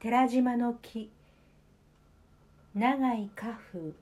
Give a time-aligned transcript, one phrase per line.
[0.00, 1.10] 寺島の木。
[2.74, 3.92] 長い家風。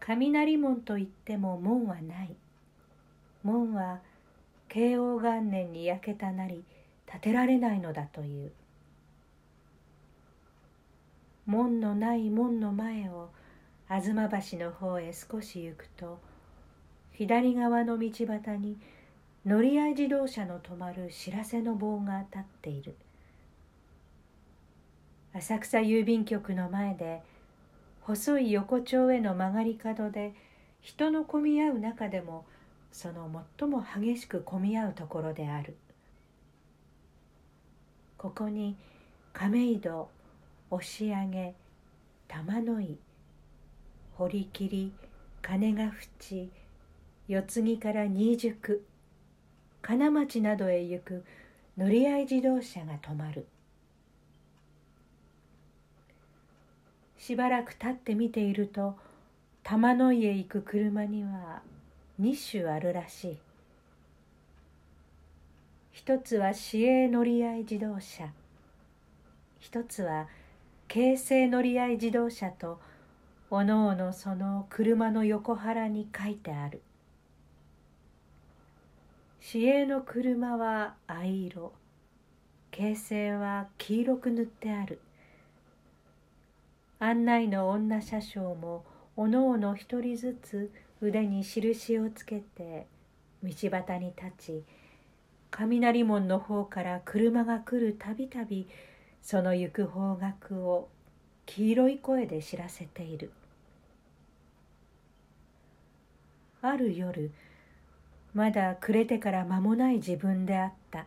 [0.00, 2.34] 雷門といっても門はない。
[3.44, 4.00] 門は
[4.68, 6.64] 慶応元年に焼けたなり
[7.06, 8.50] 建てられないのだという。
[11.46, 13.30] 門のない門の前を
[13.88, 16.18] 吾妻橋の方へ少し行くと
[17.12, 18.76] 左側の道端に
[19.46, 22.96] 乗り合い自動車の止まる知らせの棒が立っている。
[25.34, 27.22] 浅草郵便局の前で
[28.02, 30.34] 細い横丁への曲がり角で
[30.80, 32.44] 人の混み合う中でも
[32.90, 35.76] その最も激しく混み合うところである。
[38.18, 38.76] ここに
[39.32, 40.08] 亀戸
[40.70, 41.54] 押上
[42.28, 42.98] 玉の井
[44.14, 44.92] 堀切
[45.40, 46.50] 金ヶ淵
[47.26, 48.84] 四つ木から新宿
[49.80, 51.24] 金町などへ行く
[51.76, 53.46] 乗り合い自動車が止まる。
[57.22, 58.96] しばらく立って見ていると
[59.62, 61.62] 玉の井へ行く車には
[62.20, 63.38] 2種あるらしい。
[65.92, 68.32] 一つは市営乗り合い自動車。
[69.60, 70.26] 一つは
[70.88, 72.80] 京成乗り合い自動車と
[73.50, 76.82] おのおのその車の横腹に書いてある。
[79.40, 81.72] 市営の車は藍色。
[82.72, 84.98] 京成は黄色く塗ってある。
[87.02, 88.84] 案内の女車掌も
[89.16, 92.86] おのおの一人ずつ腕に印をつけて
[93.42, 94.64] 道端に立ち
[95.50, 98.68] 雷門の方から車が来るたびたび
[99.20, 100.88] その行く方角を
[101.44, 103.32] 黄色い声で知らせている。
[106.62, 107.32] ある夜
[108.32, 111.06] まだ暮れてから間もない自分であった。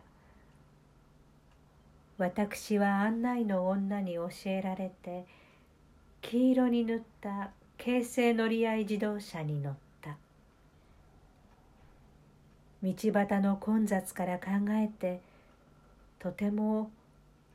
[2.18, 5.24] 私は案内の女に教えられて
[6.22, 10.16] 黄色に塗った京成乗り合い自動車に乗った。
[12.82, 15.20] 道端の混雑から考えて
[16.18, 16.90] とても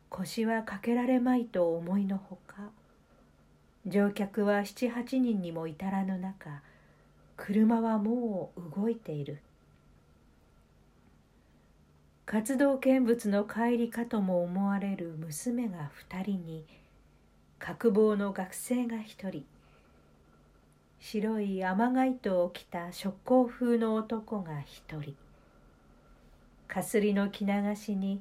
[0.09, 2.69] 腰はかけられまいと思いのほか
[3.85, 6.61] 乗客は七八人にも至らぬ中
[7.37, 9.39] 車はもう動いている。
[12.25, 16.65] 活動見物の帰りかとも思われる娘が二人に
[17.63, 19.45] 角棒の学生が一人。
[20.99, 25.13] 白い雨が糸を着た職工風の男が一人。
[26.67, 28.19] かすりの着流しに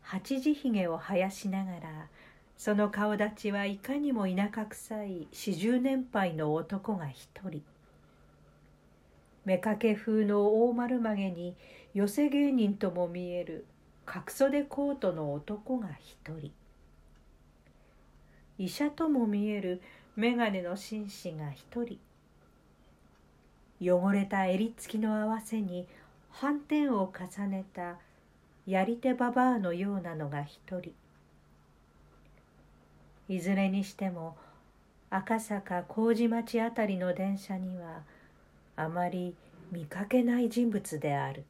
[0.00, 2.08] 八時ひげを生やしながら
[2.56, 7.62] その顔立ちはいかにも田舎臭い四十年配の男が一人。
[9.44, 11.54] 妾風の大丸曲げに
[11.92, 13.66] 寄せ芸人とも見える
[14.06, 16.50] 角袖コートの男が一人。
[18.60, 19.80] 医者とも見える
[20.16, 21.98] 眼鏡の紳士が一人。
[23.80, 25.88] 汚れた襟付きの合わせに
[26.30, 27.96] 斑点を重ねた
[28.66, 30.92] やり手ババアのようなのが一人。
[33.30, 34.36] いずれにしても
[35.08, 38.02] 赤坂麹町あたりの電車には
[38.76, 39.34] あまり
[39.72, 41.44] 見かけない人物である。